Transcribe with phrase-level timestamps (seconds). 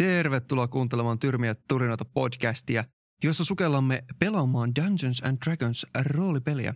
[0.00, 2.84] Tervetuloa kuuntelemaan Tyrmiä turinoita podcastia,
[3.24, 6.74] jossa sukellamme pelaamaan Dungeons and Dragons roolipeliä.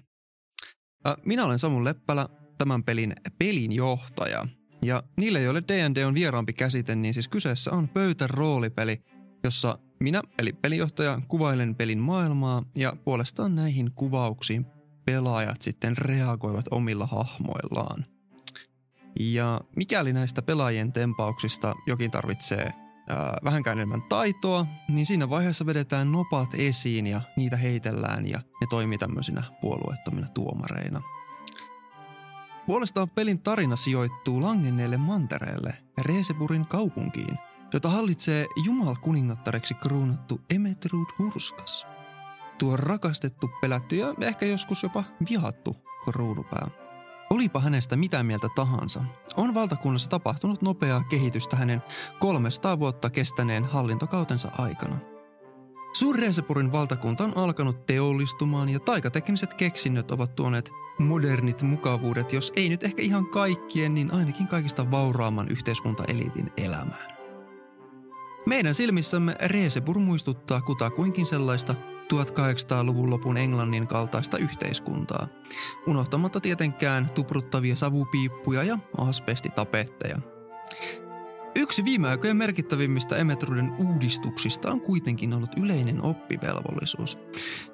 [1.25, 2.29] Minä olen Samu Leppälä,
[2.59, 4.47] tämän pelin pelinjohtaja.
[4.83, 9.03] Ja niille, joille D&D on vieraampi käsite, niin siis kyseessä on pöytäroolipeli,
[9.45, 14.67] jossa minä, eli pelinjohtaja, kuvailen pelin maailmaa ja puolestaan näihin kuvauksiin
[15.05, 18.05] pelaajat sitten reagoivat omilla hahmoillaan.
[19.21, 26.13] Ja mikäli näistä pelaajien tempauksista jokin tarvitsee ää, vähänkään enemmän taitoa, niin siinä vaiheessa vedetään
[26.13, 31.03] nopat esiin ja niitä heitellään ja ne toimii tämmöisinä puolueettomina tuomareina.
[32.67, 37.39] Puolestaan pelin tarina sijoittuu langenneelle mantereelle, Reeseburin kaupunkiin,
[37.73, 41.87] jota hallitsee Jumal kuningattareksi kruunattu Emetrud Hurskas.
[42.59, 46.84] Tuo rakastettu, pelätty ja ehkä joskus jopa vihattu kruunupää.
[47.35, 49.05] Olipa hänestä mitä mieltä tahansa,
[49.37, 51.83] on valtakunnassa tapahtunut nopeaa kehitystä hänen
[52.21, 54.99] 300 vuotta kestäneen hallintokautensa aikana.
[55.93, 62.83] Suurreesepurin valtakunta on alkanut teollistumaan ja taikatekniset keksinnöt ovat tuoneet modernit mukavuudet, jos ei nyt
[62.85, 67.15] ehkä ihan kaikkien, niin ainakin kaikista vauraamman yhteiskuntaeliitin elämään.
[68.47, 71.75] Meidän silmissämme Reesepur muistuttaa kutakuinkin sellaista
[72.13, 75.29] 1800-luvun lopun Englannin kaltaista yhteiskuntaa,
[75.87, 80.19] unohtamatta tietenkään tupruttavia savupiippuja ja asbestitapetteja.
[81.57, 87.19] Yksi viime aikojen merkittävimmistä Emetruden uudistuksista on kuitenkin ollut yleinen oppivelvollisuus,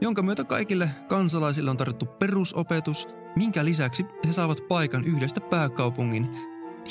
[0.01, 6.29] jonka myötä kaikille kansalaisille on tarjottu perusopetus, minkä lisäksi he saavat paikan yhdestä pääkaupungin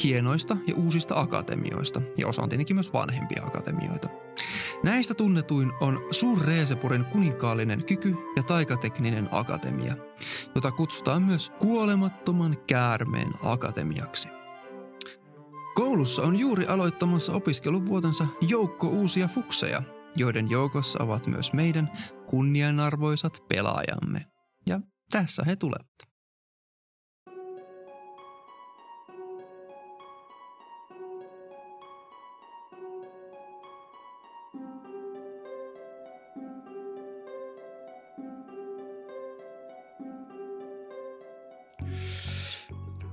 [0.04, 4.10] hienoista ja uusista akatemioista, ja osa on tietenkin myös vanhempia akatemioita.
[4.84, 9.96] Näistä tunnetuin on Sur-Reesepuren kuninkaallinen kyky- ja taikatekninen akatemia,
[10.56, 14.28] jota kutsutaan myös kuolemattoman käärmeen akatemiaksi.
[15.76, 19.84] Koulussa on juuri aloittamassa opiskeluvuotensa joukko uusia fukseja,
[20.16, 21.90] joiden joukossa ovat myös meidän
[22.28, 24.26] kunnianarvoisat pelaajamme.
[24.68, 24.80] Ja
[25.12, 26.09] tässä he tulevat.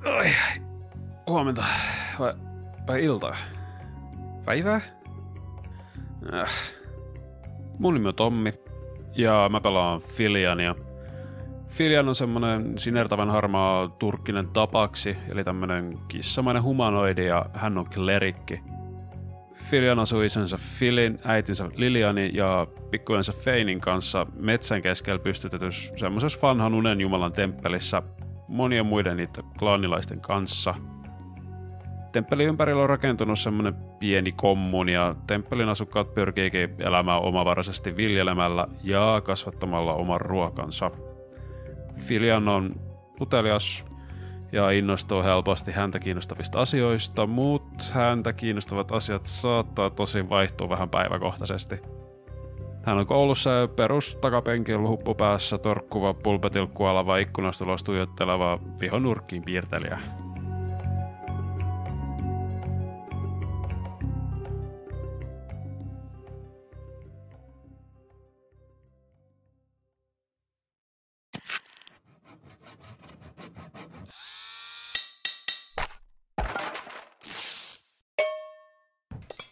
[0.06, 0.30] Ai.
[1.26, 1.64] Huomenta.
[2.18, 2.34] Vai,
[2.86, 3.36] vai iltaa?
[4.44, 4.80] Päivää?
[6.34, 6.50] Äh.
[7.78, 8.54] Mun nimi on Tommi.
[9.16, 10.74] Ja mä pelaan Filiania.
[11.68, 18.60] Filian on semmonen sinertävän harmaa turkkinen tapaksi, eli tämmönen kissamainen humanoidi ja hän on klerikki.
[19.54, 26.74] Filian asuu isänsä Filin, äitinsä Liliani ja pikkujensa Feinin kanssa metsän keskellä pystytetyssä semmoisessa vanhan
[26.74, 28.02] unen jumalan temppelissä
[28.48, 30.74] monien muiden niiden klaanilaisten kanssa.
[32.12, 39.22] Temppelin ympärillä on rakentunut semmoinen pieni kommun ja temppelin asukkaat pyrkiikin elämään omavaraisesti viljelemällä ja
[39.24, 40.90] kasvattamalla oman ruokansa.
[42.00, 42.74] Filian on
[43.20, 43.84] utelias
[44.52, 51.80] ja innostuu helposti häntä kiinnostavista asioista, mutta häntä kiinnostavat asiat saattaa tosi vaihtua vähän päiväkohtaisesti–
[52.86, 59.98] hän on koulussa perus takapenkin huppu päässä torkkuva pulpetilkkualava ikkunasta ulos tuijotteleva vihonurkkiin piirtelijä.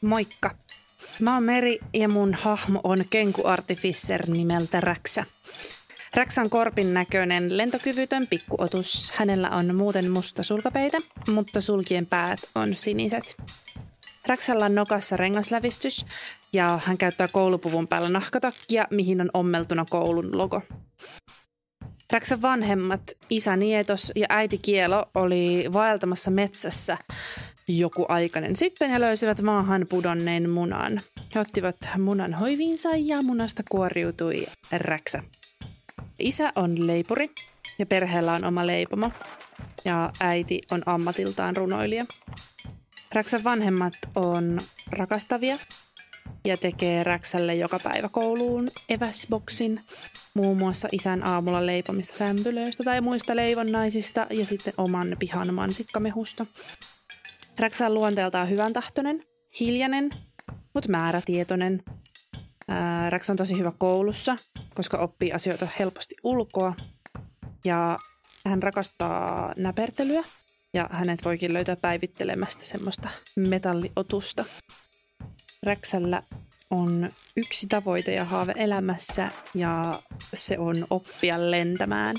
[0.00, 0.50] Moikka!
[1.20, 5.25] Mä oon Meri ja mun hahmo on Kenku Artificer nimeltä Räksä.
[6.14, 9.12] Räksän korpin näköinen lentokyvytön pikkuotus.
[9.16, 13.37] Hänellä on muuten musta sulkapeitä, mutta sulkien päät on siniset.
[14.26, 16.06] Räksällä on nokassa rengaslävistys
[16.52, 20.62] ja hän käyttää koulupuvun päällä nahkatakkia, mihin on ommeltuna koulun logo.
[22.12, 23.00] Räksän vanhemmat,
[23.31, 26.99] isä Nietos ja äiti Kielo, oli vaeltamassa metsässä
[27.69, 31.00] joku aikainen sitten ja löysivät maahan pudonneen munan.
[31.34, 35.22] He ottivat munan hoiviinsa ja munasta kuoriutui räksä.
[36.19, 37.31] Isä on leipuri
[37.78, 39.11] ja perheellä on oma leipomo
[39.84, 42.06] ja äiti on ammatiltaan runoilija.
[43.12, 45.58] Räksän vanhemmat on rakastavia
[46.44, 49.81] ja tekee Räksälle joka päivä kouluun eväsboksin,
[50.34, 56.46] muun muassa isän aamulla leipomista sämpylöistä tai muista leivonnaisista ja sitten oman pihan mansikkamehusta.
[57.59, 59.25] Räksä on luonteeltaan hyvän tahtoinen,
[59.61, 60.11] hiljainen,
[60.75, 61.83] mutta määrätietoinen.
[63.09, 64.37] Räksä on tosi hyvä koulussa,
[64.75, 66.75] koska oppii asioita helposti ulkoa.
[67.65, 67.99] Ja
[68.47, 70.23] hän rakastaa näpertelyä
[70.75, 74.45] ja hänet voikin löytää päivittelemästä semmoista metalliotusta.
[75.67, 76.23] Räksällä
[76.71, 80.03] on yksi tavoite ja haave elämässä ja
[80.35, 82.17] se on oppia lentämään.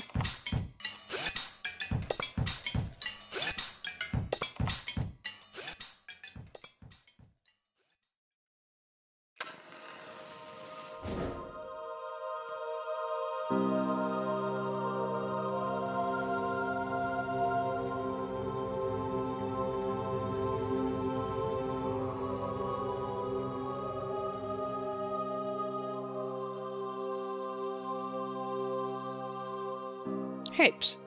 [30.58, 31.00] Heips!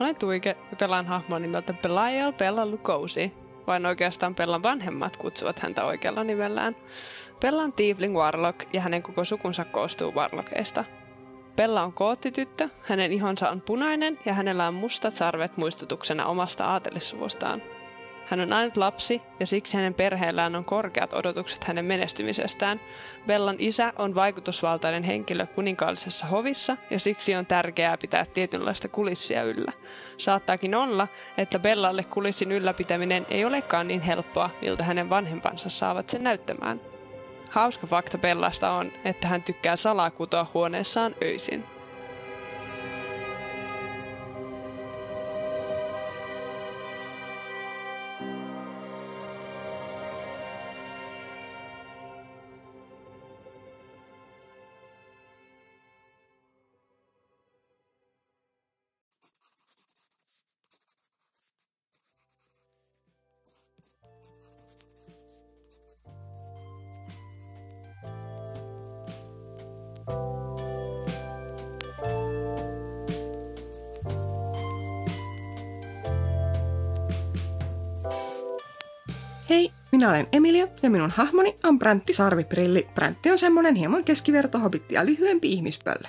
[0.00, 3.32] Olen Tuike ja pelaan hahmoa nimeltä Belial Bella Lugosi.
[3.68, 6.76] Vain oikeastaan Pellan vanhemmat kutsuvat häntä oikealla nimellään.
[7.40, 10.84] Pella on Tiefling Warlock ja hänen koko sukunsa koostuu Warlockeista.
[11.56, 17.62] Pella on koottityttö, hänen ihonsa on punainen ja hänellä on mustat sarvet muistutuksena omasta aatelissuvustaan.
[18.30, 22.80] Hän on ainut lapsi ja siksi hänen perheellään on korkeat odotukset hänen menestymisestään.
[23.26, 29.72] Bellan isä on vaikutusvaltainen henkilö kuninkaallisessa hovissa ja siksi on tärkeää pitää tietynlaista kulissia yllä.
[30.16, 31.08] Saattaakin olla,
[31.38, 36.80] että Bellalle kulissin ylläpitäminen ei olekaan niin helppoa, miltä hänen vanhempansa saavat sen näyttämään.
[37.48, 41.77] Hauska fakta Bellasta on, että hän tykkää salaa kutoa huoneessaan öisin.
[79.98, 82.88] Minä olen Emilia ja minun hahmoni on Bräntti Sarviprilli.
[82.94, 86.08] Bräntti on semmonen hieman keskiverto hobitti ja lyhyempi ihmispölle.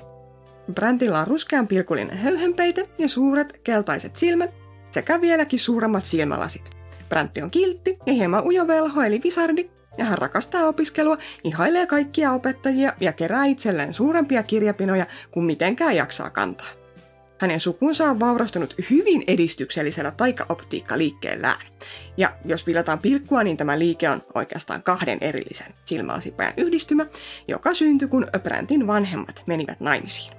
[0.74, 4.54] Bräntillä on ruskean pilkullinen höyhenpeite ja suuret keltaiset silmät
[4.92, 6.70] sekä vieläkin suuremmat silmälasit.
[7.10, 12.94] Bräntti on kiltti ja hieman ujovelho eli visardi ja hän rakastaa opiskelua, ihailee kaikkia opettajia
[13.00, 16.79] ja kerää itselleen suurempia kirjapinoja kuin mitenkään jaksaa kantaa.
[17.40, 21.62] Hänen sukunsa on vaurastunut hyvin edistyksellisellä taikaoptiikkaliikkeellään.
[22.18, 27.06] Ja jos vilataan pilkkua, niin tämä liike on oikeastaan kahden erillisen silmäasipäin yhdistymä,
[27.48, 30.34] joka syntyi, kun Bräntin vanhemmat menivät naimisiin.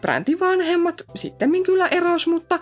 [0.00, 2.58] Bräntin vanhemmat sitten kyllä eros, mutta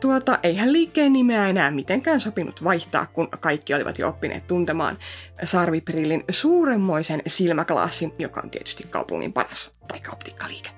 [0.00, 4.98] tuota, eihän liikkeen nimeä enää mitenkään sopinut vaihtaa, kun kaikki olivat jo oppineet tuntemaan
[5.44, 10.70] sarviprillin suuremmoisen silmäklassin, joka on tietysti kaupungin paras taikaoptiikkaliike.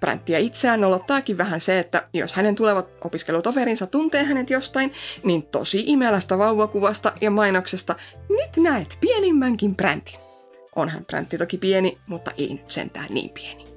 [0.00, 4.92] Bränttiä itseään nolottaakin vähän se, että jos hänen tulevat opiskelutoverinsa tuntee hänet jostain,
[5.24, 7.94] niin tosi imelästä vauvakuvasta ja mainoksesta
[8.28, 10.20] nyt näet pienimmänkin Bräntin.
[10.76, 13.69] Onhan Bräntti toki pieni, mutta ei nyt sentään niin pieni.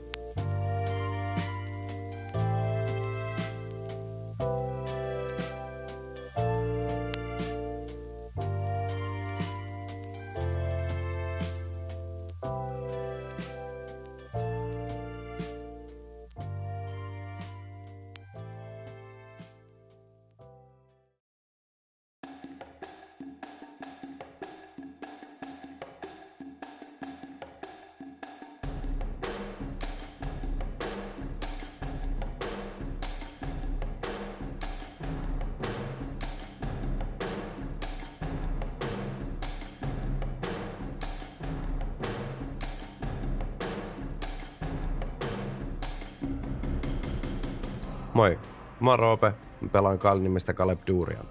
[48.14, 48.40] Moi,
[48.80, 51.26] mä oon Roope, mä pelaan Kallin Caleb Durian.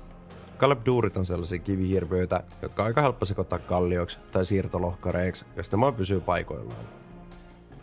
[0.59, 5.93] Caleb Durit on sellaisia kivihirviöitä, jotka on aika helppo sekoittaa kallioksi tai siirtolohkareiksi, josta maa
[5.93, 6.85] pysyy paikoillaan.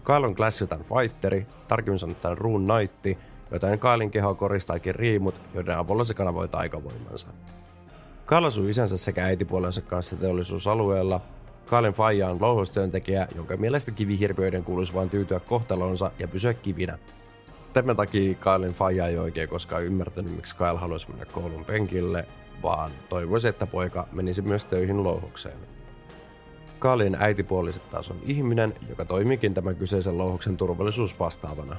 [0.03, 3.19] Kyle on Glassiltan fighteri, tarkemmin sanottuna Rune Knight,
[3.51, 7.27] joten Kailin keho koristaakin riimut, joiden avulla se kanavoi taikavoimansa.
[8.25, 11.21] Kyle asuu isänsä sekä äitipuolensa kanssa teollisuusalueella.
[11.65, 16.97] Kailin faija on louhostyöntekijä, jonka mielestä kivihirviöiden kuuluisi vain tyytyä kohtalonsa ja pysyä kivinä,
[17.73, 22.25] Tämän takia Kailin faija ei oikein koskaan ymmärtänyt, miksi Kyle haluaisi mennä koulun penkille,
[22.63, 25.57] vaan toivoisi, että poika menisi myös töihin louhokseen.
[26.79, 31.75] Kaalin äitipuoliset taas on ihminen, joka toimiikin tämän kyseisen louhoksen turvallisuusvastaavana.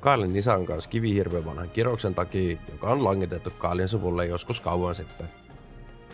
[0.00, 4.94] Kaalin isä on kanssa kivihirveän vanhan kiroksen takia, joka on langitettu Kaalin suvulle joskus kauan
[4.94, 5.26] sitten.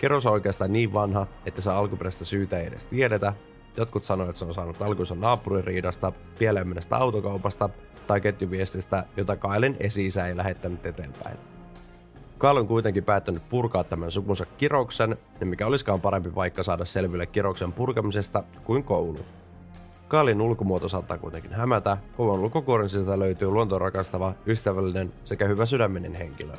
[0.01, 3.33] Keros on oikeastaan niin vanha, että se alkuperäistä syytä ei edes tiedetä.
[3.77, 7.71] Jotkut sanoivat, että se on saanut alkunsa naapuririidasta, pieleen autokaupasta
[8.07, 11.37] tai ketjuviestistä, jota Kailen esi ei lähettänyt eteenpäin.
[12.39, 17.27] Kaal on kuitenkin päättänyt purkaa tämän sukunsa kirouksen, ja mikä olisikaan parempi paikka saada selville
[17.27, 19.21] kirouksen purkamisesta kuin koulu.
[20.09, 26.15] Kaalin ulkomuoto saattaa kuitenkin hämätä, kovan ulkokuoren sisältä löytyy luontoon rakastava, ystävällinen sekä hyvä sydäminen
[26.15, 26.53] henkilö.